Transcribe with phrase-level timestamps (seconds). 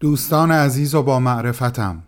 [0.00, 2.02] دوستان عزیز و با معرفتم.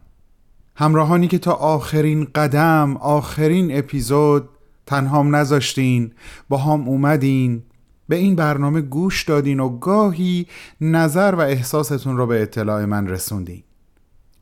[0.77, 4.49] همراهانی که تا آخرین قدم آخرین اپیزود
[4.87, 6.12] تنهام نذاشتین
[6.48, 7.62] با هم اومدین
[8.09, 10.46] به این برنامه گوش دادین و گاهی
[10.80, 13.62] نظر و احساستون رو به اطلاع من رسوندین.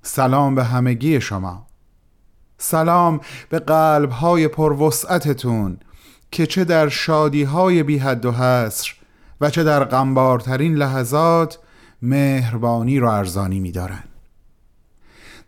[0.02, 1.66] سلام به همگی شما.
[2.58, 5.78] سلام به قلب های پروسعتتون
[6.30, 8.94] که چه در شادی های بی و حصر
[9.40, 11.58] و چه در غمبارترین لحظات
[12.02, 14.04] مهربانی رو ارزانی می‌دارن.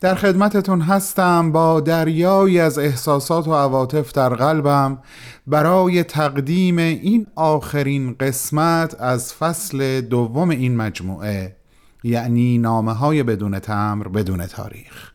[0.00, 4.98] در خدمتتون هستم با دریایی از احساسات و عواطف در قلبم
[5.46, 11.56] برای تقدیم این آخرین قسمت از فصل دوم این مجموعه
[12.04, 15.12] یعنی نامه های بدون تمر بدون تاریخ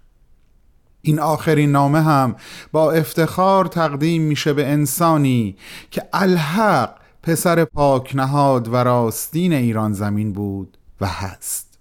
[1.01, 2.35] این آخرین نامه هم
[2.71, 5.55] با افتخار تقدیم میشه به انسانی
[5.91, 11.79] که الحق پسر پاک نهاد و راستین ایران زمین بود و هست.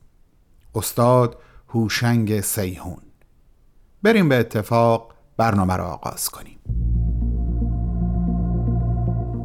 [0.75, 1.37] استاد
[1.69, 3.03] هوشنگ سیهون
[4.03, 6.59] بریم به اتفاق برنامه را آغاز کنیم.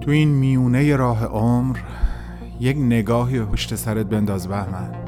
[0.02, 1.80] تو این میونه راه عمر
[2.60, 5.07] یک نگاهی پشت سرت بنداز بهمن.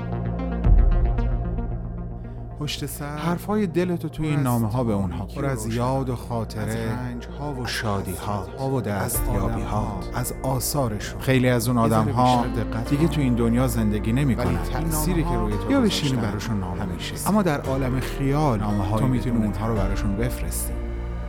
[2.69, 3.17] پشت سر.
[3.17, 7.53] حرفای دلتو توی این نامه ها به اونها پر از یاد و خاطره رنج ها
[7.53, 11.21] و شادی ها و دستیابی ها از آثارشون.
[11.21, 12.45] خیلی از اون آدم ها
[12.89, 16.85] دیگه تو این دنیا زندگی نمی‌کنن تأثیری که روی تو یا بشینی براشون نامه.
[16.85, 20.73] میشه اما در عالم خیال نامه تو می‌تونی اونها رو براشون بفرستی.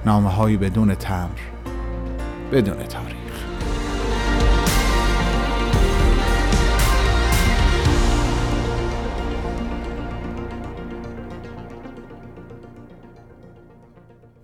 [0.07, 1.29] نامه هایی بدون تمر.
[2.53, 3.20] بدون تاریخ.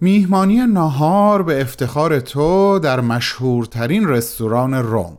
[0.00, 5.18] میهمانی ناهار به افتخار تو در مشهورترین رستوران روم.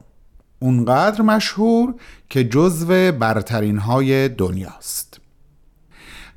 [0.60, 1.94] اونقدر مشهور
[2.30, 5.20] که جزو برترین های دنیاست.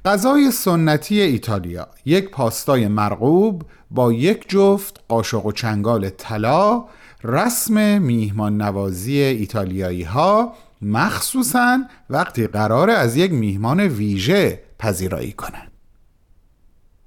[0.05, 6.84] غذای سنتی ایتالیا یک پاستای مرغوب با یک جفت قاشق و چنگال طلا
[7.25, 11.78] رسم میهمان نوازی ایتالیایی ها مخصوصا
[12.10, 15.69] وقتی قرار از یک میهمان ویژه پذیرایی کنند.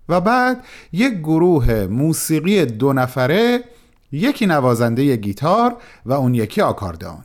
[0.09, 3.63] و بعد یک گروه موسیقی دو نفره
[4.11, 5.75] یکی نوازنده گیتار
[6.05, 7.23] و اون یکی آکاردئون.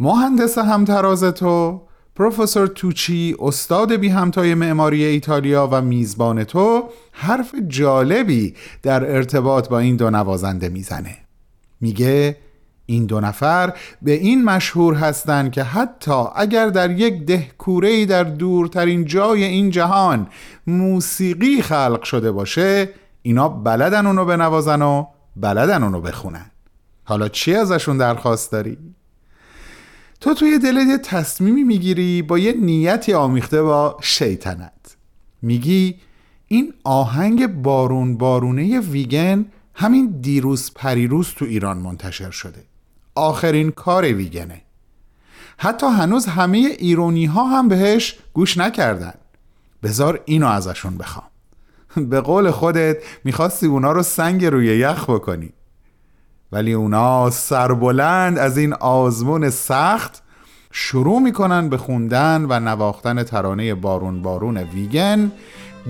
[0.00, 1.82] مهندس همتراز تو
[2.16, 9.78] پروفسور توچی استاد بی همتای معماری ایتالیا و میزبان تو حرف جالبی در ارتباط با
[9.78, 11.16] این دو نوازنده می‌زنه.
[11.80, 12.36] میگه
[12.90, 13.72] این دو نفر
[14.02, 20.28] به این مشهور هستند که حتی اگر در یک دهکوره در دورترین جای این جهان
[20.66, 22.88] موسیقی خلق شده باشه
[23.22, 25.06] اینا بلدن اونو بنوازن و
[25.36, 26.50] بلدن اونو بخونن.
[27.04, 28.78] حالا چی ازشون درخواست داری؟
[30.20, 34.96] تو توی دلت یه تصمیمی می‌گیری با یه نیتی آمیخته با شیطنت.
[35.42, 35.94] میگی
[36.46, 42.68] این آهنگ بارون بارونه ویگن همین دیروز پریروز تو ایران منتشر شده.
[43.18, 44.62] آخرین کار ویگنه.
[45.58, 49.14] حتی هنوز همه ایرونی ها هم بهش گوش نکردن.
[49.82, 51.26] بذار اینو ازشون بخوام.
[52.10, 55.52] به قول خودت می‌خواستی اونا رو سنگ روی یخ بکنی.
[56.52, 60.22] ولی اونا سربلند از این آزمون سخت
[60.72, 65.32] شروع می‌کنن به خوندن و نواختن ترانه بارون بارون ویگن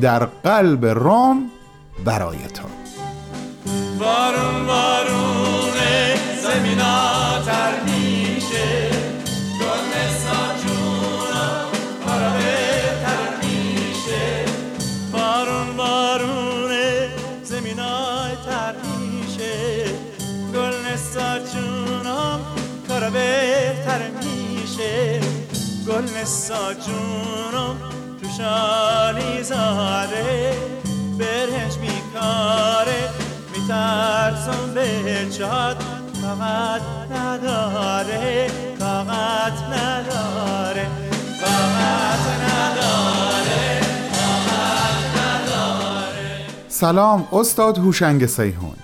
[0.00, 1.50] در قلب روم
[2.04, 2.68] برای تو.
[3.98, 5.17] بارون بارون.
[25.88, 27.76] گل گل ساجونم
[28.20, 30.52] تو شالی زاده
[31.18, 33.08] برهش میکاره.
[33.54, 35.87] میترسم به چاد
[36.28, 38.46] طاقت نداره
[38.78, 40.86] طاقت نداره
[41.40, 43.80] طاقت نداره
[46.68, 48.74] سلام استاد هوشنگ سیهون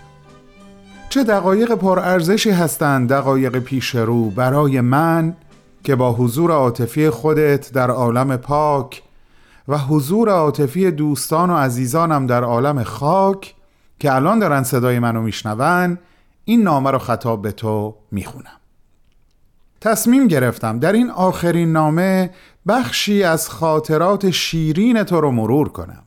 [1.09, 5.37] چه دقایق پرارزشی هستند دقایق پیش رو برای من
[5.83, 9.03] که با حضور عاطفی خودت در عالم پاک
[9.69, 13.55] و حضور عاطفی دوستان و عزیزانم در عالم خاک
[13.99, 15.99] که الان دارن صدای منو میشنون
[16.45, 18.61] این نامه رو خطاب به تو می‌خونم.
[19.81, 22.31] تصمیم گرفتم در این آخرین نامه
[22.69, 26.03] بخشی از خاطرات شیرین تو رو مرور کنم.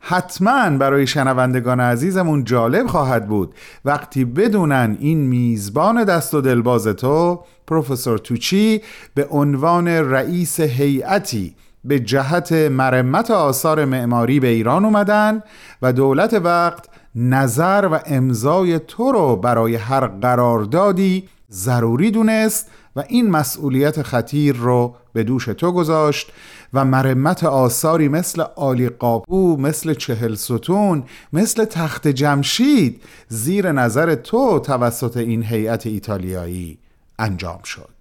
[0.00, 3.54] حتما برای شنوندگان عزیزمون جالب خواهد بود
[3.84, 8.82] وقتی بدونن این میزبان دست و دلباز تو پروفسور توچی
[9.14, 11.54] به عنوان رئیس هیئتی
[11.84, 15.42] به جهت مرمت آثار معماری به ایران اومدن
[15.82, 16.88] و دولت وقت
[17.20, 24.94] نظر و امضای تو رو برای هر قراردادی ضروری دونست و این مسئولیت خطیر رو
[25.12, 26.32] به دوش تو گذاشت
[26.72, 34.58] و مرمت آثاری مثل آلی قاپو مثل چهل ستون مثل تخت جمشید زیر نظر تو
[34.58, 36.78] توسط این هیئت ایتالیایی
[37.18, 37.94] انجام شد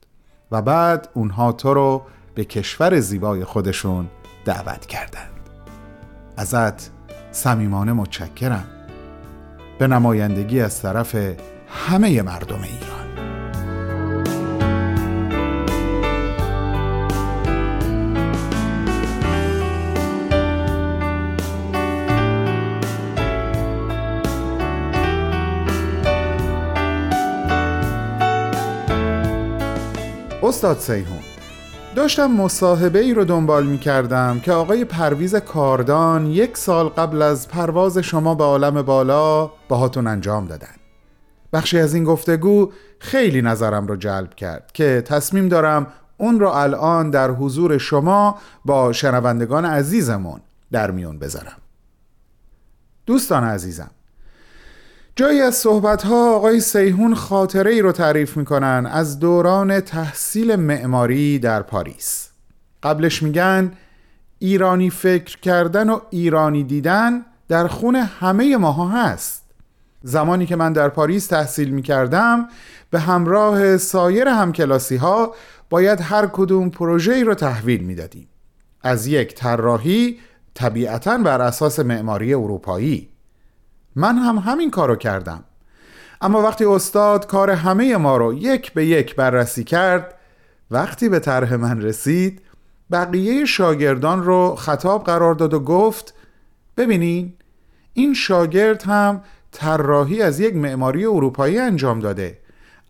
[0.51, 2.01] و بعد اونها تو رو
[2.35, 4.07] به کشور زیبای خودشون
[4.45, 5.31] دعوت کردند.
[6.37, 6.89] ازت
[7.31, 8.76] صمیمانه متشکرم.
[9.79, 11.15] به نمایندگی از طرف
[11.67, 12.97] همه مردم ایران.
[30.43, 31.26] استاد سیهون
[31.97, 37.47] داشتم مصاحبه ای رو دنبال می کردم که آقای پرویز کاردان یک سال قبل از
[37.47, 40.75] پرواز شما به عالم بالا باهاتون انجام دادن.
[41.53, 47.09] بخشی از این گفتگو خیلی نظرم رو جلب کرد که تصمیم دارم اون رو الان
[47.09, 50.41] در حضور شما با شنوندگان عزیزمون
[50.71, 51.57] در میون بذارم.
[53.05, 53.91] دوستان عزیزم
[55.17, 61.61] جایی از صحبتها آقای سیهون خاطره ای رو تعریف می‌کنن از دوران تحصیل معماری در
[61.61, 62.29] پاریس.
[62.83, 63.71] قبلش میگن
[64.39, 69.43] ایرانی فکر کردن و ایرانی دیدن در خون همه ماها هست.
[70.03, 72.47] زمانی که من در پاریس تحصیل می‌کردم
[72.89, 75.35] به همراه سایر همکلاسی ها
[75.69, 78.27] باید هر کدوم پروژه ای رو تحویل می‌دادیم.
[78.81, 80.19] از یک طراحی
[80.53, 83.09] طبیعتا بر اساس معماری اروپایی.
[83.97, 85.43] من هم همین کارو کردم.
[86.21, 90.13] اما وقتی استاد کار همه ما رو یک به یک بررسی کرد
[90.71, 92.41] وقتی به طرح من رسید
[92.91, 96.13] بقیه شاگردان رو خطاب قرار داد و گفت
[96.77, 97.33] ببینین
[97.93, 99.21] این شاگرد هم
[99.51, 102.39] طراحی از یک معماری اروپایی انجام داده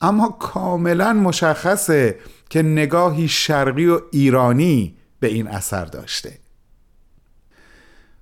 [0.02, 2.20] اما کاملا مشخصه
[2.50, 6.40] که نگاهی شرقی و ایرانی به این اثر داشته.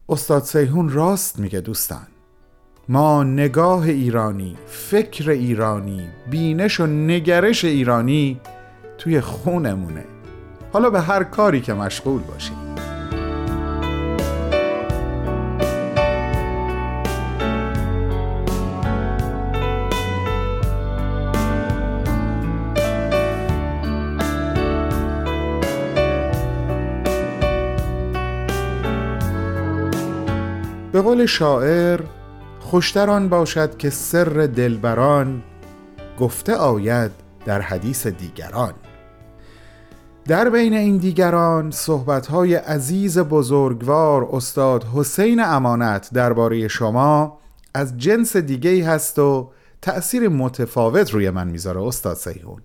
[0.09, 2.07] استاد سیهون راست میگه دوستان.
[2.89, 8.39] ما نگاه ایرانی فکر ایرانی بینش و نگرش ایرانی
[8.97, 10.03] توی خونمونه.
[10.73, 12.57] حالا به هر کاری که مشغول باشیم.
[30.91, 31.99] به قول شاعر
[32.75, 35.43] خوشتر آن باشد که سر دلبران
[36.19, 37.11] گفته آید
[37.45, 38.73] در حدیث دیگران.
[40.27, 47.39] در بین این دیگران صحبتهای عزیز بزرگوار استاد حسین امانت درباره شما
[47.73, 49.51] از جنس دیگه هست و
[49.81, 52.61] تأثیر متفاوت روی من می‌ذاره استاد سیهون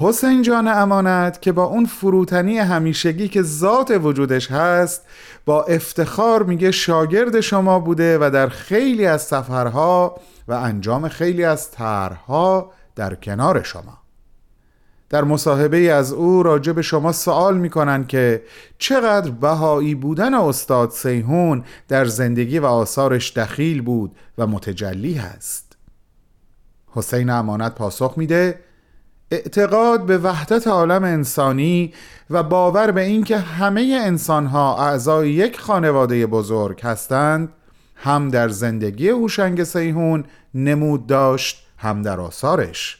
[0.00, 5.06] حسین جان امانت که با اون فروتنی همیشگی که ذات وجودش هست
[5.44, 11.70] با افتخار میگه شاگرد شما بوده و در خیلی از سفرها و انجام خیلی از
[11.70, 13.98] طرحها در کنار شما.
[15.10, 18.42] در مصاحبه از او راجع به شما سوال می‌کنن که
[18.78, 25.76] چقدر بهایی بودن استاد سیهون در زندگی و آثارش دخیل بود و متجلی هست.
[26.86, 28.67] حسین امانت پاسخ میده
[29.30, 31.94] اعتقاد به وحدت عالم انسانی
[32.30, 37.48] و باور به اینکه همه انسانها اعضای یک خانواده بزرگ هستند
[37.96, 42.98] هم در زندگی هوشنگ سیهون نمود داشت هم در آثارش.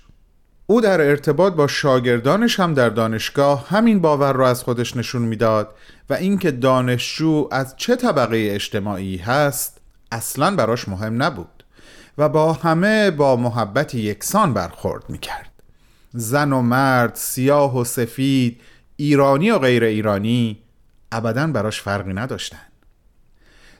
[0.66, 5.74] او در ارتباط با شاگردانش هم در دانشگاه همین باور را از خودش نشون می‌داد
[6.10, 9.80] و اینکه دانشجو از چه طبقه اجتماعی هست
[10.12, 11.64] اصلا براش مهم نبود
[12.18, 15.47] و با همه با محبت یکسان برخورد می‌کرد.
[16.12, 18.60] زن و مرد سیاه و سفید
[18.96, 20.58] ایرانی و غیر ایرانی
[21.12, 22.58] ابدا براش فرقی نداشتن.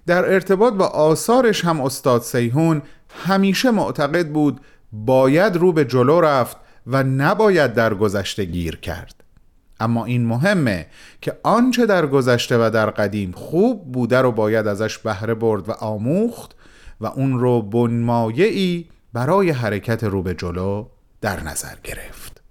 [0.07, 2.83] در ارتباط با آثارش هم استاد سیهون
[3.25, 4.61] همیشه معتقد بود
[4.93, 6.57] باید رو به جلو رفت
[6.87, 9.25] و نباید در گذشته گیر کرد.
[9.81, 10.87] اما این مهمه
[11.21, 15.73] که آنچه در گذشته و در قدیم خوب بوده رو باید ازش بهره برد و
[15.73, 16.57] آموخت
[17.01, 20.87] و اون رو بنمایه برای حرکت رو به جلو
[21.21, 22.43] در نظر گرفت.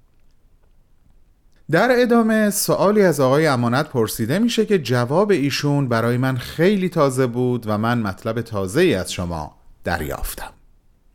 [1.71, 7.27] در ادامه سوالی از آقای امانت پرسیده میشه که جواب ایشون برای من خیلی تازه
[7.27, 10.53] بود و من مطلب تازه ای از شما دریافتم.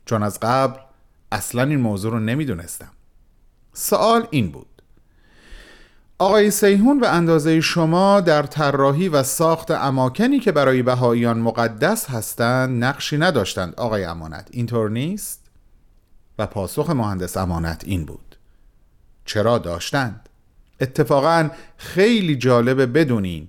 [0.05, 0.79] چون از قبل
[1.31, 2.91] اصلا این موضوع رو نمی‌دونستم.
[3.73, 4.67] سوال این بود.
[6.19, 12.83] آقای سیهون به اندازه شما در طراحی و ساخت اماکنی که برای بهاییان مقدس هستند
[12.83, 14.47] نقشی نداشتند آقای امانت.
[14.51, 15.42] اینطور نیست؟
[16.39, 18.35] و پاسخ مهندس امانت این بود.
[19.25, 20.29] چرا داشتند؟
[20.81, 23.47] اتفاقا خیلی جالبه بدونین.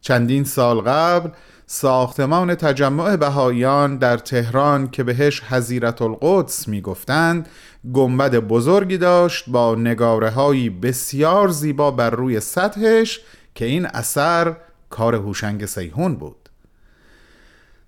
[0.00, 1.30] چندین سال قبل
[1.66, 7.48] ساختمان تجمع بهاییان در تهران که بهش حزیرت القدس می‌گفتند
[7.94, 13.20] گنبد بزرگی داشت با نگاره هایی بسیار زیبا بر روی سطحش
[13.54, 14.56] که این اثر
[14.90, 16.48] کار هوشنگ سیهون بود.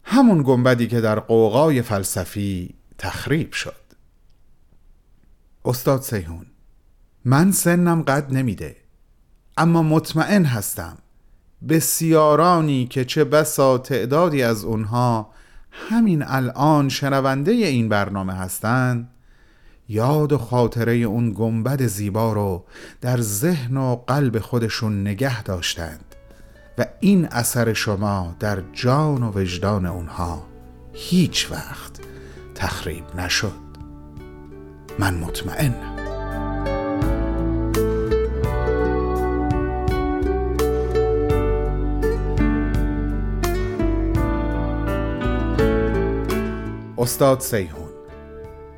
[0.05, 3.80] همون گنبدی که در قوقای فلسفی تخریب شد.
[5.65, 6.47] استاد سیهون
[7.25, 8.77] من سنم قد نمیده
[9.57, 10.99] اما مطمئن هستم
[11.69, 15.33] بسیارانی که چه بسا تعدادی از اونها
[15.71, 19.11] همین الان شنونده این برنامه هستند
[19.89, 22.65] یاد و خاطره اون گنبد زیبا رو
[23.01, 26.15] در ذهن و قلب خودشون نگه داشتند
[26.79, 30.47] و این اثر شما در جان و وجدان اونها
[30.93, 32.01] هیچ وقت
[32.55, 33.70] تخریب نشد.
[34.99, 35.91] من مطمئنم.
[46.99, 47.89] استاد سیهون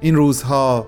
[0.00, 0.86] این روزها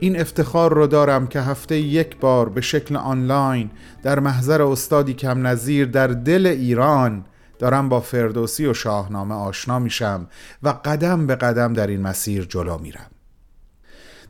[0.00, 3.70] این افتخار رو دارم که هفته یک بار به شکل آنلاین
[4.02, 7.24] در محضر استادی کم نظیر در دل ایران
[7.58, 10.26] دارم با فردوسی و شاهنامه آشنا میشم
[10.62, 13.10] و قدم به قدم در این مسیر جلو میرم.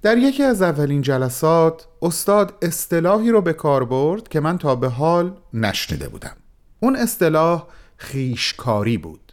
[0.03, 4.89] در یکی از اولین جلسات استاد اصطلاحی رو به کار برد که من تا به
[4.89, 6.37] حال نشنیده بودم.
[6.81, 7.67] اون اصطلاح
[7.97, 9.33] خیشکاری بود.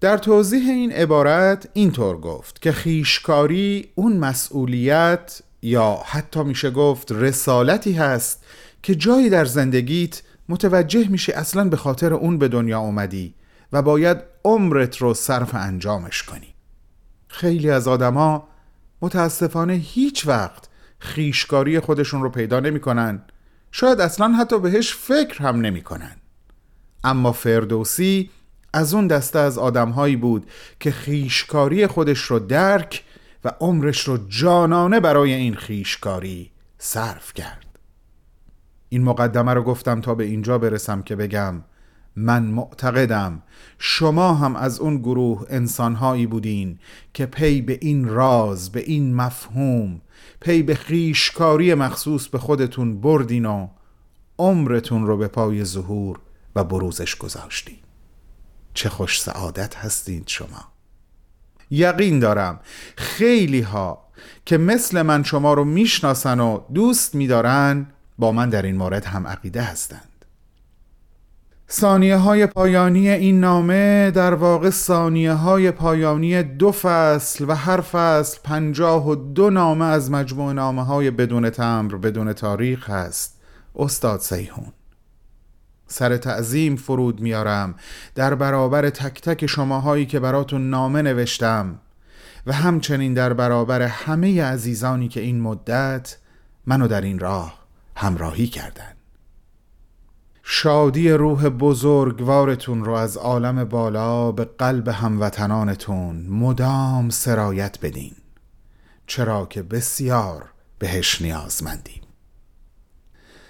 [0.00, 7.92] در توضیح این عبارت اینطور گفت که خیشکاری اون مسئولیت یا حتی میشه گفت رسالتی
[7.92, 8.44] هست
[8.82, 13.34] که جایی در زندگیت متوجه میشه اصلا به خاطر اون به دنیا اومدی
[13.72, 16.54] و باید عمرت رو صرف انجامش کنی.
[17.28, 18.48] خیلی از آدما
[19.02, 23.22] متاسفانه هیچ وقت خیشکاری خودشون رو پیدا نمی‌کنن.
[23.72, 26.16] شاید اصلا حتی بهش فکر هم نمی‌کنن.
[27.04, 28.30] اما فردوسی
[28.72, 30.46] از اون دسته از آدمهایی بود
[30.80, 33.04] که خیشکاری خودش رو درک
[33.44, 37.66] و عمرش رو جانانه برای این خیشکاری صرف کرد.
[38.88, 41.62] این مقدمه رو گفتم تا به اینجا برسم که بگم
[42.16, 43.42] من معتقدم.
[43.78, 46.78] شما هم از اون گروه انسانهایی بودین
[47.14, 50.00] که پی به این راز به این مفهوم
[50.40, 53.68] پی به خیشکاری مخصوص به خودتون بردین و
[54.38, 56.20] عمرتون رو به پای ظهور
[56.56, 57.78] و بروزش گذاشتین.
[58.74, 60.68] چه خوش سعادت هستید شما.
[61.70, 62.60] یقین دارم
[62.96, 64.06] خیلی ها
[64.46, 67.86] که مثل من شما رو می‌شناسن و دوست میدارن
[68.18, 70.09] با من در این مورد هم عقیده هستند
[71.72, 78.38] ثانیه های پایانی این نامه در واقع ثانیه های پایانی دو فصل و هر فصل
[78.44, 83.40] پنجاه و دو نامه از مجموع نامه های بدون تمر بدون تاریخ هست.
[83.76, 84.72] استاد سیهون
[85.86, 87.74] سر تعظیم فرود میارم
[88.14, 91.78] در برابر تک تک شماهایی که براتون نامه نوشتم
[92.46, 96.16] و همچنین در برابر همه عزیزانی که این مدت
[96.66, 97.58] منو در این راه
[97.96, 98.99] همراهی کردن
[100.52, 108.12] شادی روح بزرگوارتون رو از عالم بالا به قلب هموطنانتون مدام سرایت بدین
[109.06, 110.44] چرا که بسیار
[110.78, 112.02] بهش نیازمندیم.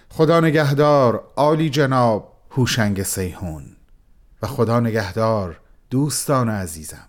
[0.08, 3.64] خدا نگهدار عالی جناب هوشنگ سیهون
[4.42, 7.08] و خدا نگهدار دوستان عزیزم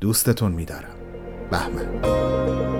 [0.00, 0.96] دوستتون میدارم.
[1.50, 2.77] بهمن.